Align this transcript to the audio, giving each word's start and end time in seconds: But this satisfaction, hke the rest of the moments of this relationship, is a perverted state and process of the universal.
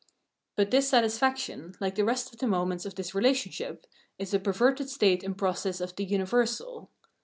But 0.55 0.71
this 0.71 0.89
satisfaction, 0.89 1.75
hke 1.79 1.93
the 1.93 2.03
rest 2.03 2.33
of 2.33 2.39
the 2.39 2.47
moments 2.47 2.87
of 2.87 2.95
this 2.95 3.13
relationship, 3.13 3.85
is 4.17 4.33
a 4.33 4.39
perverted 4.39 4.89
state 4.89 5.23
and 5.23 5.37
process 5.37 5.79
of 5.79 5.95
the 5.95 6.03
universal. 6.05 6.89